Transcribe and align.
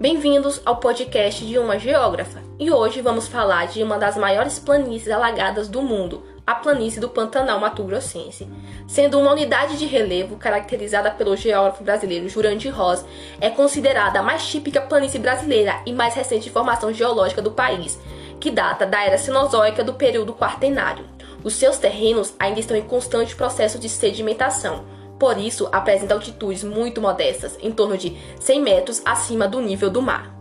Bem-vindos 0.00 0.62
ao 0.64 0.76
podcast 0.76 1.44
de 1.44 1.58
uma 1.58 1.78
geógrafa. 1.78 2.40
E 2.58 2.70
hoje 2.70 3.02
vamos 3.02 3.28
falar 3.28 3.66
de 3.66 3.82
uma 3.82 3.98
das 3.98 4.16
maiores 4.16 4.58
planícies 4.58 5.10
alagadas 5.10 5.68
do 5.68 5.82
mundo, 5.82 6.22
a 6.46 6.54
planície 6.54 6.98
do 6.98 7.10
Pantanal 7.10 7.60
Mato 7.60 7.84
Grossense. 7.84 8.48
Sendo 8.88 9.20
uma 9.20 9.32
unidade 9.32 9.76
de 9.76 9.84
relevo 9.84 10.36
caracterizada 10.36 11.10
pelo 11.10 11.36
geógrafo 11.36 11.84
brasileiro 11.84 12.30
Jurandir 12.30 12.74
Ross, 12.74 13.04
é 13.42 13.50
considerada 13.50 14.20
a 14.20 14.22
mais 14.22 14.46
típica 14.46 14.80
planície 14.80 15.20
brasileira 15.20 15.82
e 15.84 15.92
mais 15.92 16.14
recente 16.14 16.48
formação 16.48 16.90
geológica 16.94 17.42
do 17.42 17.50
país, 17.50 18.00
que 18.40 18.50
data 18.50 18.86
da 18.86 19.04
era 19.04 19.18
Cenozoica 19.18 19.84
do 19.84 19.92
período 19.92 20.32
Quaternário. 20.32 21.04
Os 21.44 21.52
seus 21.56 21.76
terrenos 21.76 22.34
ainda 22.38 22.58
estão 22.58 22.74
em 22.74 22.82
constante 22.82 23.36
processo 23.36 23.78
de 23.78 23.90
sedimentação, 23.90 24.82
por 25.20 25.36
isso 25.36 25.68
apresenta 25.70 26.14
altitudes 26.14 26.64
muito 26.64 26.98
modestas, 26.98 27.58
em 27.60 27.70
torno 27.70 27.98
de 27.98 28.16
100 28.40 28.62
metros 28.62 29.02
acima 29.04 29.46
do 29.46 29.60
nível 29.60 29.90
do 29.90 30.00
mar. 30.00 30.34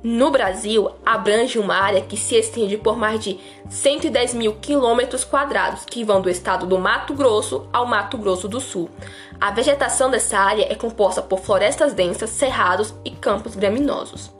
No 0.00 0.30
Brasil, 0.30 0.90
abrange 1.04 1.58
uma 1.58 1.74
área 1.74 2.02
que 2.02 2.16
se 2.16 2.36
estende 2.36 2.76
por 2.76 2.96
mais 2.96 3.18
de 3.20 3.40
110 3.68 4.34
mil 4.34 4.52
quilômetros 4.60 5.24
quadrados, 5.24 5.84
que 5.84 6.04
vão 6.04 6.20
do 6.20 6.30
estado 6.30 6.66
do 6.66 6.78
Mato 6.78 7.14
Grosso 7.14 7.66
ao 7.72 7.86
Mato 7.86 8.16
Grosso 8.16 8.46
do 8.46 8.60
Sul. 8.60 8.88
A 9.40 9.50
vegetação 9.50 10.10
dessa 10.10 10.38
área 10.38 10.70
é 10.70 10.74
composta 10.74 11.20
por 11.20 11.40
florestas 11.40 11.94
densas, 11.94 12.30
cerrados 12.30 12.94
e 13.04 13.10
campos 13.10 13.56
graminosos. 13.56 14.30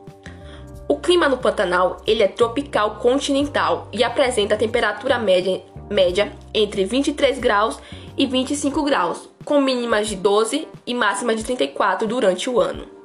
O 0.87 0.97
clima 0.97 1.27
no 1.27 1.39
Pantanal 1.39 1.97
ele 2.05 2.21
é 2.21 2.27
tropical 2.27 2.97
continental 2.97 3.89
e 3.91 4.03
apresenta 4.03 4.55
temperatura 4.55 5.17
média, 5.17 5.63
média 5.89 6.31
entre 6.53 6.85
23 6.85 7.39
graus 7.39 7.79
e 8.17 8.25
25 8.25 8.83
graus, 8.83 9.29
com 9.43 9.61
mínimas 9.61 10.07
de 10.07 10.15
12 10.15 10.67
e 10.85 10.93
máximas 10.93 11.37
de 11.37 11.43
34 11.43 12.07
durante 12.07 12.49
o 12.49 12.59
ano 12.59 12.95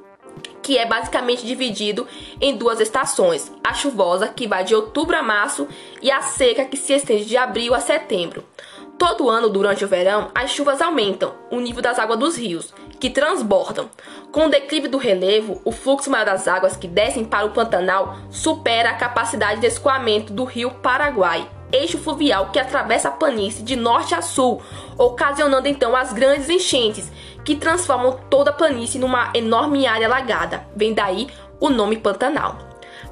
que 0.61 0.77
é 0.77 0.85
basicamente 0.85 1.45
dividido 1.45 2.07
em 2.39 2.55
duas 2.55 2.79
estações: 2.79 3.51
a 3.63 3.73
chuvosa, 3.73 4.27
que 4.27 4.47
vai 4.47 4.63
de 4.63 4.75
outubro 4.75 5.17
a 5.17 5.23
março, 5.23 5.67
e 6.01 6.11
a 6.11 6.21
seca, 6.21 6.65
que 6.65 6.77
se 6.77 6.93
estende 6.93 7.25
de 7.25 7.37
abril 7.37 7.73
a 7.73 7.79
setembro. 7.79 8.43
Todo 8.97 9.29
ano, 9.29 9.49
durante 9.49 9.83
o 9.83 9.87
verão, 9.87 10.29
as 10.35 10.51
chuvas 10.51 10.79
aumentam 10.79 11.33
o 11.49 11.59
nível 11.59 11.81
das 11.81 11.97
águas 11.97 12.19
dos 12.19 12.37
rios, 12.37 12.71
que 12.99 13.09
transbordam. 13.09 13.89
Com 14.31 14.45
o 14.45 14.49
declive 14.49 14.87
do 14.87 14.99
relevo, 14.99 15.59
o 15.65 15.71
fluxo 15.71 16.11
maior 16.11 16.25
das 16.25 16.47
águas 16.47 16.77
que 16.77 16.87
descem 16.87 17.25
para 17.25 17.47
o 17.47 17.49
Pantanal 17.49 18.15
supera 18.29 18.91
a 18.91 18.95
capacidade 18.95 19.59
de 19.59 19.65
escoamento 19.65 20.31
do 20.31 20.43
rio 20.43 20.69
Paraguai, 20.69 21.49
eixo 21.71 21.97
fluvial 21.97 22.49
que 22.51 22.59
atravessa 22.59 23.09
a 23.09 23.11
planície 23.11 23.63
de 23.63 23.75
norte 23.75 24.13
a 24.13 24.21
sul, 24.21 24.61
ocasionando 24.97 25.67
então 25.67 25.95
as 25.95 26.13
grandes 26.13 26.49
enchentes 26.49 27.11
que 27.43 27.55
transformam 27.55 28.19
toda 28.29 28.51
a 28.51 28.53
planície 28.53 28.99
numa 28.99 29.31
enorme 29.33 29.85
área 29.87 30.07
alagada. 30.07 30.65
Vem 30.75 30.93
daí 30.93 31.27
o 31.59 31.69
nome 31.69 31.97
Pantanal. 31.97 32.57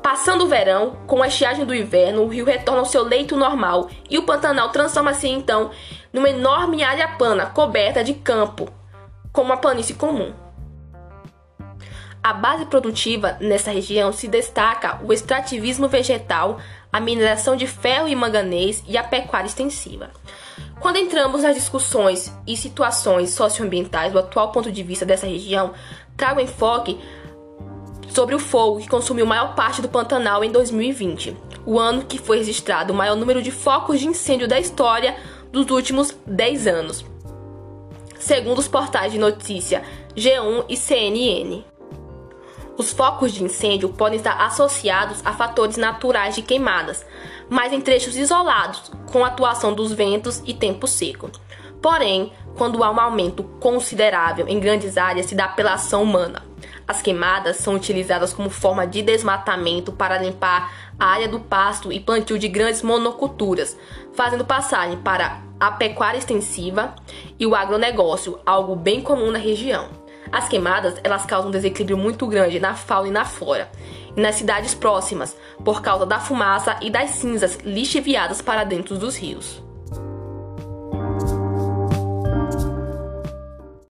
Passando 0.02 0.46
o 0.46 0.48
verão, 0.48 0.98
com 1.08 1.22
a 1.22 1.28
estiagem 1.28 1.66
do 1.66 1.76
inverno, 1.76 2.24
o 2.24 2.28
rio 2.28 2.46
retorna 2.46 2.80
ao 2.80 2.86
seu 2.86 3.04
leito 3.04 3.36
normal 3.36 3.90
e 4.10 4.18
o 4.18 4.24
Pantanal 4.24 4.70
transforma-se 4.70 5.28
então 5.28 5.72
numa 6.14 6.30
enorme 6.30 6.84
área 6.84 7.08
plana 7.08 7.48
coberta 7.48 8.04
de 8.04 8.14
campo, 8.14 8.70
como 9.34 9.52
a 9.52 9.58
planície 9.58 9.96
comum. 9.96 10.34
A 12.22 12.34
base 12.34 12.66
produtiva 12.66 13.38
nessa 13.40 13.72
região 13.72 14.12
se 14.12 14.28
destaca 14.28 15.00
o 15.06 15.14
extrativismo 15.14 15.88
vegetal, 15.88 16.60
a 16.92 17.00
mineração 17.00 17.56
de 17.56 17.66
ferro 17.66 18.10
e 18.10 18.16
manganês 18.16 18.84
e 18.88 18.98
a 18.98 19.04
pecuária 19.04 19.48
extensiva. 19.48 20.12
Quando 20.82 20.98
entramos 20.98 21.44
nas 21.44 21.56
discussões 21.56 22.34
e 22.46 22.58
situações 22.58 23.30
socioambientais 23.30 24.12
do 24.12 24.20
atual 24.20 24.52
ponto 24.52 24.70
de 24.70 24.84
vista 24.84 25.06
dessa 25.06 25.28
região, 25.28 25.74
trago 26.18 26.42
enfoque 26.42 27.00
sobre 28.10 28.36
o 28.36 28.40
fogo 28.40 28.80
que 28.80 28.90
consumiu 28.90 29.26
maior 29.26 29.56
parte 29.56 29.82
do 29.82 29.88
Pantanal 29.88 30.44
em 30.44 30.52
2020, 30.52 31.38
o 31.66 31.80
ano 31.80 32.04
que 32.04 32.18
foi 32.18 32.40
registrado 32.40 32.92
o 32.92 32.96
maior 32.96 33.16
número 33.16 33.42
de 33.42 33.52
focos 33.52 34.00
de 34.00 34.08
incêndio 34.08 34.48
da 34.48 34.60
história 34.60 35.16
dos 35.54 35.70
últimos 35.70 36.18
10 36.26 36.68
anos, 36.68 37.06
segundo 38.20 38.60
os 38.60 38.68
portais 38.68 39.14
de 39.14 39.18
notícia 39.18 39.84
G1 40.18 40.66
e 40.68 40.76
CNN. 40.76 41.79
Os 42.80 42.94
focos 42.94 43.34
de 43.34 43.44
incêndio 43.44 43.90
podem 43.90 44.16
estar 44.16 44.40
associados 44.42 45.20
a 45.26 45.34
fatores 45.34 45.76
naturais 45.76 46.34
de 46.34 46.42
queimadas, 46.42 47.06
mas 47.50 47.74
em 47.74 47.82
trechos 47.82 48.16
isolados, 48.16 48.90
com 49.12 49.26
a 49.26 49.28
atuação 49.28 49.74
dos 49.74 49.92
ventos 49.92 50.42
e 50.46 50.54
tempo 50.54 50.88
seco. 50.88 51.30
Porém, 51.82 52.32
quando 52.56 52.82
há 52.82 52.90
um 52.90 52.98
aumento 52.98 53.44
considerável 53.60 54.48
em 54.48 54.62
grandes 54.62 54.98
áreas, 54.98 55.26
se 55.26 55.36
dá 55.36 55.50
pela 55.50 55.74
ação 55.74 56.04
humana. 56.04 56.42
As 56.88 57.02
queimadas 57.02 57.58
são 57.58 57.76
utilizadas 57.76 58.32
como 58.32 58.50
forma 58.50 58.88
de 58.88 59.02
desmatamento 59.02 59.92
para 59.92 60.18
limpar 60.18 60.72
a 60.98 61.06
área 61.06 61.28
do 61.28 61.42
pasto 61.42 61.92
e 61.92 62.00
plantio 62.00 62.40
de 62.40 62.48
grandes 62.48 62.82
monoculturas, 62.82 63.76
fazendo 64.14 64.46
passagem 64.46 64.98
para 65.00 65.42
a 65.60 65.70
pecuária 65.70 66.18
extensiva 66.18 66.96
e 67.38 67.46
o 67.46 67.56
agronegócio, 67.56 68.40
algo 68.46 68.74
bem 68.74 69.02
comum 69.02 69.32
na 69.32 69.38
região. 69.38 69.90
As 70.32 70.48
queimadas, 70.48 70.96
elas 71.04 71.26
causam 71.26 71.50
um 71.50 71.52
desequilíbrio 71.52 71.98
muito 71.98 72.28
grande 72.28 72.60
na 72.60 72.76
fauna 72.76 73.08
e 73.08 73.12
na 73.12 73.26
flora, 73.26 73.70
e 74.16 74.22
nas 74.22 74.36
cidades 74.36 74.74
próximas, 74.74 75.36
por 75.64 75.82
causa 75.82 76.06
da 76.06 76.20
fumaça 76.20 76.78
e 76.82 76.90
das 76.90 77.12
cinzas 77.12 77.58
lixiviadas 77.64 78.42
para 78.42 78.64
dentro 78.64 78.98
dos 78.98 79.18
rios. 79.18 79.69